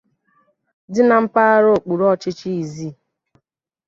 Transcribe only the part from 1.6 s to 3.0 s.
okpuru ọchịchi Izii